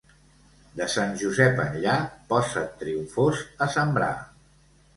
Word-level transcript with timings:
De 0.79 0.87
Sant 0.93 1.13
Josep 1.23 1.61
enllà 1.65 1.99
posa't 2.33 2.65
trumfos 2.81 3.45
a 3.67 3.71
sembrar. 3.79 4.13